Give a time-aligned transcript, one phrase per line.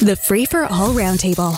[0.00, 1.56] The Free for All Roundtable.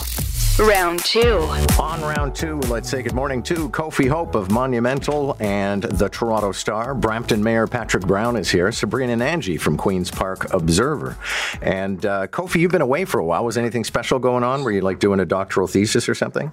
[0.65, 1.39] Round two.
[1.77, 6.53] On round two, let's say good morning to Kofi Hope of Monumental and the Toronto
[6.53, 6.95] Star.
[6.95, 8.71] Brampton Mayor Patrick Brown is here.
[8.71, 11.17] Sabrina Nanji from Queen's Park Observer.
[11.61, 13.43] And uh, Kofi, you've been away for a while.
[13.43, 14.63] Was anything special going on?
[14.63, 16.49] Were you like doing a doctoral thesis or something?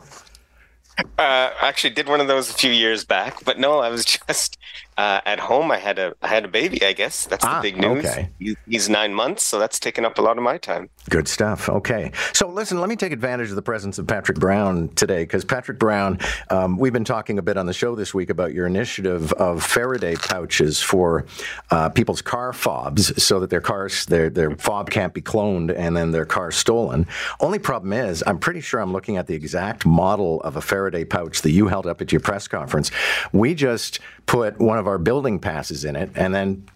[1.18, 4.55] Uh, actually, did one of those a few years back, but no, I was just
[4.96, 5.70] uh, at home.
[5.70, 6.84] I had a I had a baby.
[6.84, 8.04] I guess that's Ah, the big news.
[8.04, 8.28] okay.
[8.68, 10.88] He's nine months, so that's taken up a lot of my time.
[11.10, 11.68] Good stuff.
[11.68, 12.12] Okay.
[12.32, 15.78] So, listen, let me take advantage of the presence of Patrick Brown today because Patrick
[15.78, 16.18] Brown,
[16.50, 19.62] um, we've been talking a bit on the show this week about your initiative of
[19.62, 21.26] Faraday pouches for
[21.70, 25.96] uh, people's car fobs so that their cars, their, their fob can't be cloned and
[25.96, 27.06] then their car stolen.
[27.40, 31.04] Only problem is, I'm pretty sure I'm looking at the exact model of a Faraday
[31.04, 32.90] pouch that you held up at your press conference.
[33.32, 36.66] We just put one of our building passes in it and then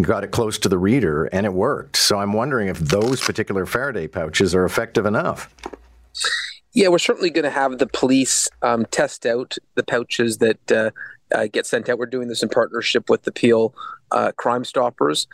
[0.00, 1.96] got it close to the reader and it worked.
[1.96, 5.54] So I'm wondering if those particular Faraday pouches are effective enough.
[6.72, 10.90] Yeah, we're certainly going to have the police um, test out the pouches that uh,
[11.34, 11.98] uh, get sent out.
[11.98, 13.74] We're doing this in partnership with the Peel
[14.10, 15.26] uh, Crime Stoppers.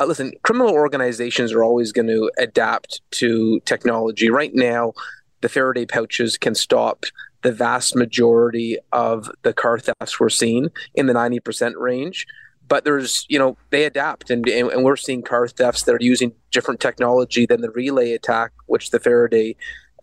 [0.00, 4.30] Uh, listen, criminal organizations are always going to adapt to technology.
[4.30, 4.92] Right now,
[5.40, 7.04] the Faraday pouches can stop
[7.42, 12.26] the vast majority of the car thefts we're seeing in the 90% range.
[12.66, 16.34] But there's, you know, they adapt, and, and, we're seeing car thefts that are using
[16.50, 19.56] different technology than the relay attack, which the Faraday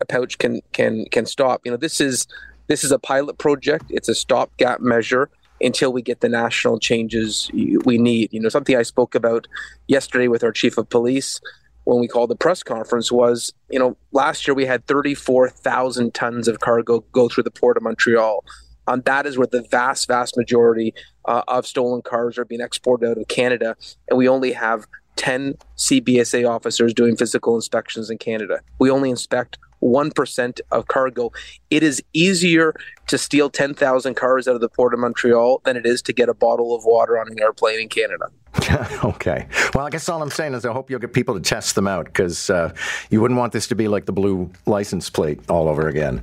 [0.08, 1.62] pouch can can can stop.
[1.64, 2.26] You know, this is
[2.66, 3.84] this is a pilot project.
[3.88, 8.32] It's a stopgap measure until we get the national changes we need.
[8.32, 9.46] You know, something I spoke about
[9.86, 11.40] yesterday with our chief of police
[11.86, 16.48] when we called the press conference was, you know, last year we had 34,000 tons
[16.48, 18.44] of cargo go through the port of Montreal.
[18.88, 20.94] Um, that is where the vast, vast majority
[21.26, 23.76] uh, of stolen cars are being exported out of Canada,
[24.08, 28.60] and we only have 10 CBSA officers doing physical inspections in Canada.
[28.80, 31.32] We only inspect 1% of cargo.
[31.70, 32.74] It is easier
[33.06, 36.28] to steal 10,000 cars out of the port of Montreal than it is to get
[36.28, 38.26] a bottle of water on an airplane in Canada.
[39.04, 39.46] okay.
[39.74, 41.86] Well, I guess all I'm saying is I hope you'll get people to test them
[41.86, 42.74] out because uh,
[43.10, 46.22] you wouldn't want this to be like the blue license plate all over again.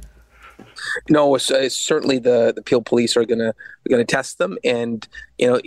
[1.09, 3.53] No, it's, it's certainly the the Peel police are gonna
[3.89, 5.07] gonna test them, and
[5.37, 5.61] you know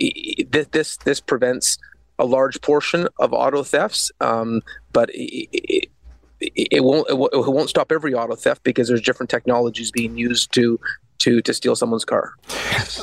[0.49, 1.77] this this this prevents
[2.19, 5.91] a large portion of auto thefts, um, but it, it,
[6.39, 10.79] it won't it won't- stop every auto theft because there's different technologies being used to
[11.19, 12.33] to to steal someone's car.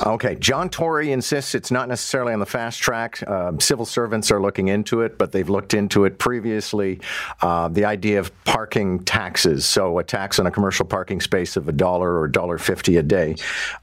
[0.05, 0.35] Okay.
[0.35, 3.21] John Tory insists it's not necessarily on the fast track.
[3.27, 7.01] Uh, civil servants are looking into it, but they've looked into it previously.
[7.41, 11.67] Uh, the idea of parking taxes, so a tax on a commercial parking space of
[11.67, 13.35] a dollar or dollar fifty a day.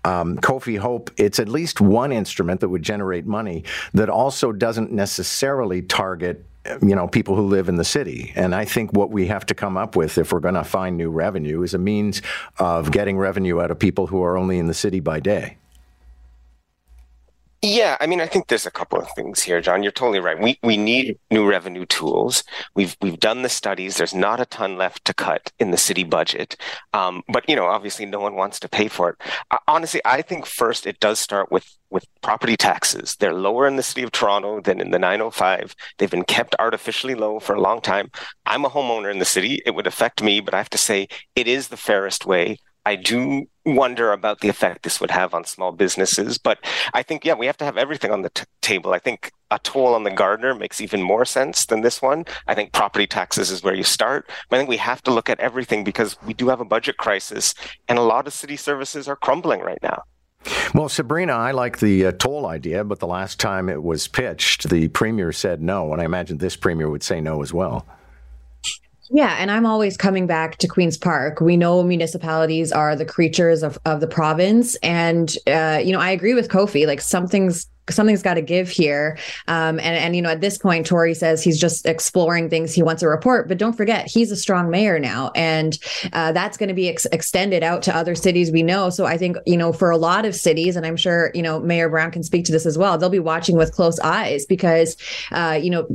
[0.05, 4.91] Um, Kofi Hope, it's at least one instrument that would generate money that also doesn't
[4.93, 6.45] necessarily target
[6.81, 8.33] you know people who live in the city.
[8.35, 10.97] And i think what we have to come up with if we're going to find
[10.97, 12.23] new revenue is a means
[12.59, 15.57] of getting revenue out of people who are only in the city by day
[17.65, 19.85] Yeah, I mean, I think there's a couple of things here, John.
[19.85, 20.37] You're totally right.
[20.41, 22.43] We we need new revenue tools.
[22.75, 23.97] We've we've done the studies.
[23.97, 26.57] There's not a ton left to cut in the city budget,
[26.93, 29.17] um, but you know, obviously, no one wants to pay for it.
[29.53, 33.15] Uh, honestly, I think first it does start with with property taxes.
[33.21, 35.77] They're lower in the city of Toronto than in the 905.
[35.99, 38.11] They've been kept artificially low for a long time.
[38.45, 39.61] I'm a homeowner in the city.
[39.65, 41.07] It would affect me, but I have to say
[41.37, 42.59] it is the fairest way.
[42.85, 46.59] I do wonder about the effect this would have on small businesses, but
[46.95, 48.93] I think yeah, we have to have everything on the t- table.
[48.93, 52.25] I think a toll on the Gardiner makes even more sense than this one.
[52.49, 54.29] I think property taxes is where you start.
[54.49, 56.97] But I think we have to look at everything because we do have a budget
[56.97, 57.55] crisis,
[57.89, 60.03] and a lot of city services are crumbling right now.
[60.75, 64.69] well sabrina i like the uh, toll idea but the last time it was pitched
[64.71, 67.87] the premier said no and i imagine this premier would say no as well
[69.11, 71.41] Yeah, and I'm always coming back to Queen's Park.
[71.41, 74.77] We know municipalities are the creatures of, of the province.
[74.77, 79.19] And, uh, you know, I agree with Kofi, like something's something's got to give here.
[79.49, 82.73] Um, and, and, you know, at this point, Tory says he's just exploring things.
[82.73, 85.33] He wants a report, but don't forget, he's a strong mayor now.
[85.35, 85.79] And
[86.13, 88.91] uh, that's going to be ex- extended out to other cities we know.
[88.91, 91.59] So I think, you know, for a lot of cities, and I'm sure, you know,
[91.61, 94.97] Mayor Brown can speak to this as well, they'll be watching with close eyes because,
[95.33, 95.87] uh, you know,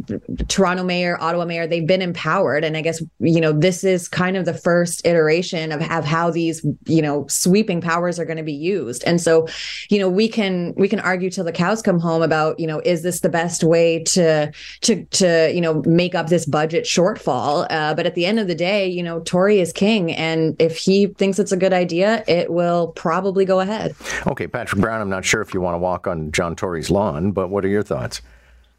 [0.47, 2.63] Toronto mayor, Ottawa mayor, they've been empowered.
[2.63, 6.31] And I guess, you know, this is kind of the first iteration of, of how
[6.31, 9.03] these, you know, sweeping powers are going to be used.
[9.05, 9.47] And so,
[9.89, 12.81] you know, we can, we can argue till the cows come home about, you know,
[12.85, 14.51] is this the best way to,
[14.81, 17.67] to, to, you know, make up this budget shortfall?
[17.69, 20.11] Uh, but at the end of the day, you know, Tory is king.
[20.11, 23.95] And if he thinks it's a good idea, it will probably go ahead.
[24.25, 27.31] okay patrick brown i'm not sure if you want to walk on john tory's lawn
[27.31, 28.21] but what are your thoughts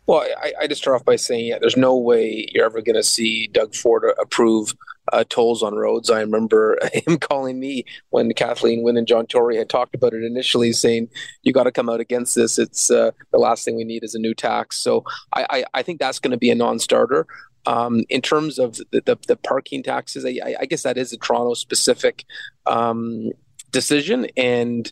[0.06, 2.97] Well, I, I just start off by saying, yeah, there's no way you're ever going
[2.97, 4.75] to see Doug Ford approve
[5.13, 6.11] uh, tolls on roads.
[6.11, 10.25] I remember him calling me when Kathleen Wynne and John Tory had talked about it
[10.25, 11.09] initially, saying,
[11.43, 12.59] "You got to come out against this.
[12.59, 15.83] It's uh, the last thing we need is a new tax." So I, I, I
[15.83, 17.27] think that's going to be a non-starter.
[17.67, 21.19] Um, in terms of the, the, the parking taxes, I, I, guess that is a
[21.19, 22.25] Toronto specific
[22.67, 23.31] um,
[23.73, 24.91] decision, and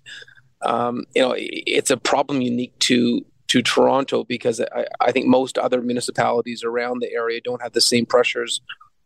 [0.63, 5.57] um, you know it's a problem unique to to Toronto because I, I, think most
[5.57, 8.61] other municipalities around the area don't have the same pressures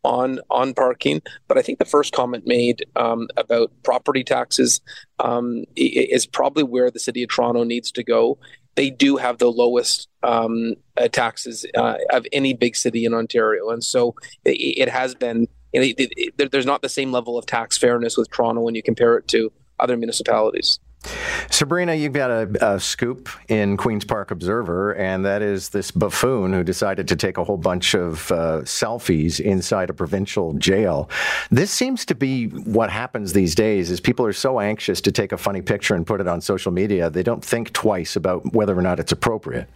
[0.05, 1.23] on on parking.
[1.49, 4.81] But I think the first comment made um, about property taxes
[5.19, 8.39] um, is probably where the city of Toronto needs to go.
[8.77, 13.71] They do have the lowest um, uh, taxes uh, of any big city in Ontario,
[13.71, 14.15] and so
[14.45, 15.49] it, it has been.
[15.73, 18.75] You know, it, it, there's not the same level of tax fairness with Toronto when
[18.75, 20.81] you compare it to other municipalities.
[21.51, 26.53] Sabrina, you've got a, a, scoop in Queen's Park Observer, and that is this buffoon
[26.53, 31.09] who decided to take a whole bunch of uh, selfies inside a provincial jail.
[31.51, 35.33] This seems to be what happens these days: is people are so anxious to take
[35.33, 38.79] a funny picture and put it on social media, they don't think twice about whether
[38.79, 39.69] or not it's appropriate.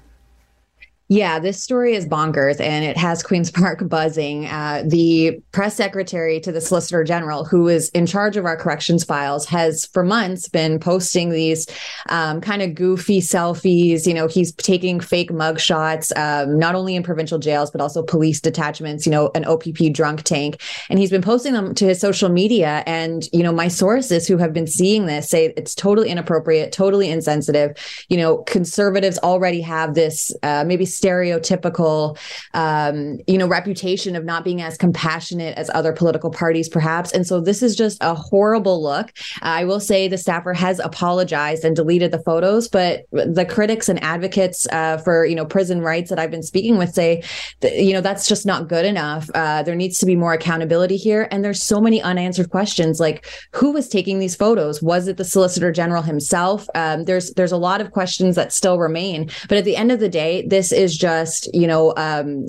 [1.08, 4.46] Yeah, this story is bonkers and it has Queen's Park buzzing.
[4.46, 9.04] Uh, the press secretary to the Solicitor General, who is in charge of our corrections
[9.04, 11.66] files, has for months been posting these
[12.08, 14.06] um, kind of goofy selfies.
[14.06, 18.02] You know, he's taking fake mug shots, um, not only in provincial jails, but also
[18.02, 20.62] police detachments, you know, an OPP drunk tank.
[20.88, 22.82] And he's been posting them to his social media.
[22.86, 27.10] And, you know, my sources who have been seeing this say it's totally inappropriate, totally
[27.10, 27.76] insensitive.
[28.08, 32.18] You know, conservatives already have this uh, maybe stereotypical,
[32.54, 37.12] um, you know, reputation of not being as compassionate as other political parties, perhaps.
[37.12, 39.12] And so this is just a horrible look.
[39.42, 44.02] I will say the staffer has apologized and deleted the photos, but the critics and
[44.02, 47.22] advocates uh, for you know prison rights that I've been speaking with say,
[47.60, 49.28] that, you know, that's just not good enough.
[49.34, 53.26] Uh, there needs to be more accountability here, and there's so many unanswered questions like
[53.52, 54.82] who was taking these photos?
[54.82, 56.66] Was it the Solicitor General himself?
[56.74, 60.00] Um, there's there's a lot of questions that still remain, but at the end of
[60.00, 62.46] the day, this is is just you know um,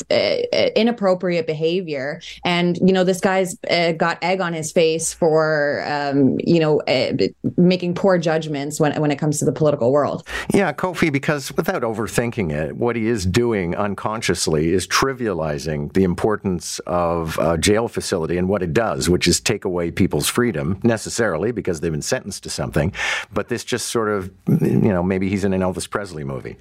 [0.76, 2.22] inappropriate behavior.
[2.44, 6.82] And you know this guy's uh, got egg on his face for um, you know
[6.82, 7.14] uh,
[7.58, 10.28] making poor judgments when when it comes to the political world.
[10.54, 16.80] Yeah kofi because without overthinking it what he is doing unconsciously is trivializing the importance
[16.86, 21.52] of a jail facility and what it does which is take away people's freedom necessarily
[21.52, 22.92] because they've been sentenced to something.
[23.34, 26.58] But this just sort of you know maybe he's in an Elvis Presley movie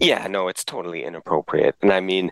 [0.00, 1.76] yeah, no, it's totally inappropriate.
[1.82, 2.30] And I mean,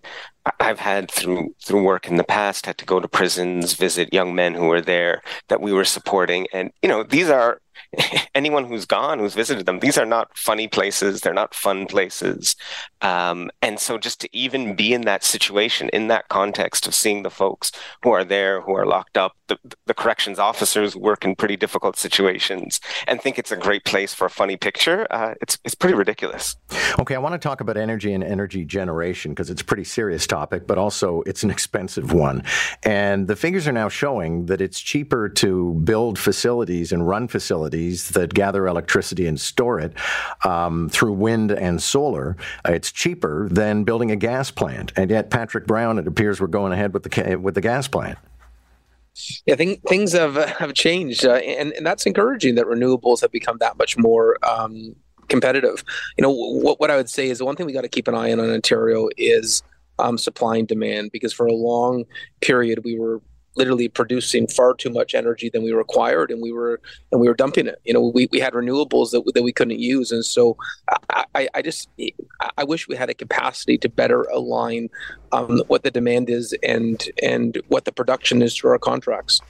[0.60, 4.34] I've had through through work in the past had to go to prisons, visit young
[4.34, 7.61] men who were there that we were supporting, and you know these are
[8.34, 11.20] anyone who's gone, who's visited them, these are not funny places.
[11.20, 12.56] They're not fun places.
[13.00, 17.22] Um, and so just to even be in that situation, in that context of seeing
[17.22, 17.72] the folks
[18.02, 21.96] who are there, who are locked up, the, the corrections officers work in pretty difficult
[21.96, 25.94] situations and think it's a great place for a funny picture, uh, it's, it's pretty
[25.94, 26.56] ridiculous.
[26.98, 30.26] Okay, I want to talk about energy and energy generation because it's a pretty serious
[30.26, 32.44] topic, but also it's an expensive one.
[32.84, 37.81] And the figures are now showing that it's cheaper to build facilities and run facilities
[37.90, 39.92] that gather electricity and store it
[40.44, 42.36] um, through wind and solar.
[42.66, 44.92] Uh, it's cheaper than building a gas plant.
[44.96, 48.18] And yet, Patrick Brown, it appears we're going ahead with the with the gas plant.
[49.46, 53.58] Yeah, think things have have changed, uh, and and that's encouraging that renewables have become
[53.58, 54.94] that much more um,
[55.28, 55.84] competitive.
[56.16, 58.08] You know, what what I would say is the one thing we got to keep
[58.08, 59.62] an eye on in Ontario is
[59.98, 62.04] um, supply and demand, because for a long
[62.40, 63.20] period we were
[63.54, 66.80] literally producing far too much energy than we required and we were
[67.10, 69.78] and we were dumping it you know we, we had renewables that, that we couldn't
[69.78, 70.56] use and so
[71.34, 71.88] I, I just
[72.56, 74.90] I wish we had a capacity to better align
[75.32, 79.40] um, what the demand is and and what the production is through our contracts.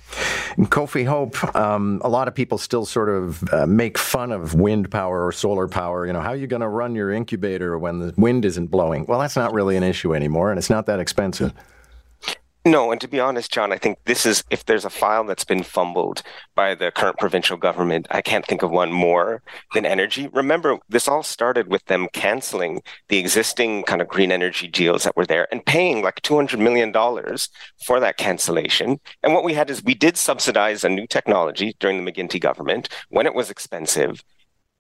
[0.59, 4.91] Kofi Hope, um, a lot of people still sort of uh, make fun of wind
[4.91, 6.07] power or solar power.
[6.07, 9.07] You know, how are you going to run your incubator when the wind isn't blowing?
[9.07, 11.53] Well, that's not really an issue anymore, and it's not that expensive.
[12.65, 15.45] No, and to be honest, John, I think this is if there's a file that's
[15.45, 16.23] been fumbled
[16.55, 19.43] by the current provincial government, I can't think of one more
[19.75, 20.29] than energy.
[20.29, 25.17] Remember, this all started with them canceling the existing kind of green energy deals that
[25.17, 26.93] were there and paying like $200 million
[27.85, 29.01] for that cancellation.
[29.25, 32.89] And what we had is we did subsidize a new technology during the McGuinty government
[33.09, 34.23] when it was expensive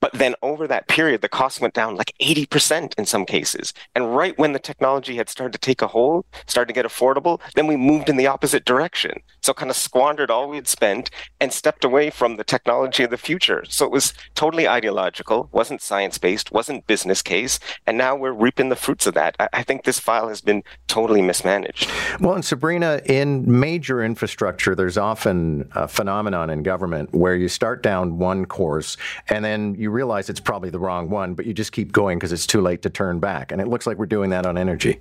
[0.02, 3.72] But then over that period, the cost went down like 80% in some cases.
[3.94, 7.40] And right when the technology had started to take a hold, started to get affordable,
[7.54, 9.22] then we moved in the opposite direction.
[9.42, 13.10] So kind of squandered all we had spent and stepped away from the technology of
[13.10, 13.64] the future.
[13.68, 17.60] So it was totally ideological, wasn't science based, wasn't business case.
[17.86, 19.36] And now we're reaping the fruits of that.
[19.38, 21.88] I, I think this file has been totally mismanaged.
[22.18, 27.84] Well, and Sabrina, in major infrastructure, there's often a phenomenon in government where you start
[27.84, 28.96] down one course
[29.28, 32.32] and then you realize it's probably the wrong one, but you just keep going because
[32.32, 33.52] it's too late to turn back.
[33.52, 35.00] And it looks like we're doing that on energy.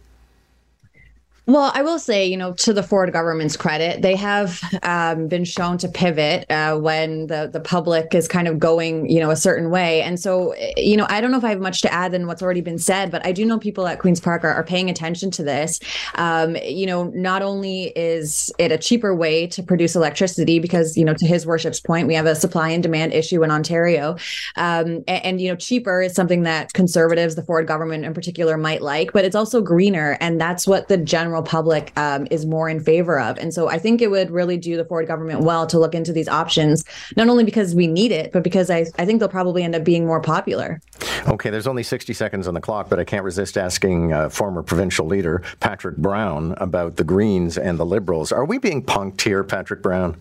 [1.48, 5.44] Well, I will say, you know, to the Ford government's credit, they have um, been
[5.44, 9.36] shown to pivot uh, when the the public is kind of going, you know, a
[9.36, 10.04] certain way.
[10.04, 12.44] And so, you know, I don't know if I have much to add than what's
[12.44, 15.32] already been said, but I do know people at Queens Park are, are paying attention
[15.32, 15.80] to this.
[16.14, 21.04] Um, you know, not only is it a cheaper way to produce electricity, because you
[21.04, 24.12] know, to His Worship's point, we have a supply and demand issue in Ontario,
[24.58, 28.58] um, and, and you know, cheaper is something that conservatives, the Ford government in particular,
[28.58, 32.46] might like, but it's also greener, and that's what the general general public um, is
[32.46, 33.38] more in favor of.
[33.38, 36.14] And so I think it would really do the Ford government well to look into
[36.14, 36.84] these options,
[37.16, 39.84] not only because we need it, but because I, I think they'll probably end up
[39.84, 40.82] being more popular.
[41.28, 44.64] Okay, there's only 60 seconds on the clock, but I can't resist asking uh, former
[44.64, 48.32] provincial leader Patrick Brown about the Greens and the Liberals.
[48.32, 50.18] Are we being punked here, Patrick Brown?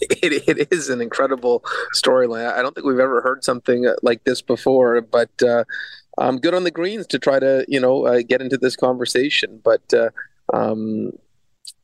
[0.00, 2.52] It, it is an incredible storyline.
[2.52, 5.64] I don't think we've ever heard something like this before, but uh,
[6.18, 9.60] um, good on the Greens to try to you know uh, get into this conversation.
[9.62, 10.10] But uh,
[10.52, 11.12] um,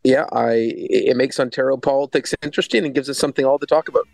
[0.05, 4.07] yeah, I it makes Ontario politics interesting and gives us something all to talk about.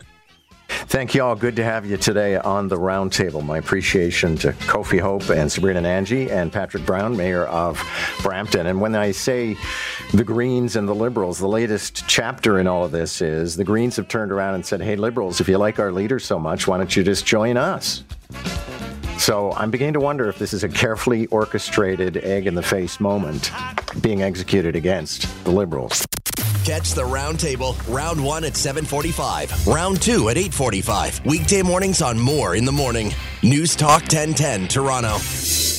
[0.69, 1.37] Thank you all.
[1.37, 3.45] Good to have you today on the roundtable.
[3.45, 7.81] My appreciation to Kofi Hope and Sabrina Nanji and Patrick Brown, Mayor of
[8.23, 8.67] Brampton.
[8.67, 9.57] And when I say
[10.13, 13.97] the Greens and the Liberals, the latest chapter in all of this is the Greens
[13.97, 16.79] have turned around and said, hey, Liberals, if you like our leader so much, why
[16.79, 18.03] don't you just join us?
[19.19, 23.01] So I'm beginning to wonder if this is a carefully orchestrated egg in the face
[23.01, 23.51] moment
[24.01, 26.07] being executed against the Liberals.
[26.65, 31.25] Catch the roundtable, round one at 745, round two at 845.
[31.25, 33.13] Weekday mornings on Moore in the Morning.
[33.43, 35.76] News Talk 1010, Toronto.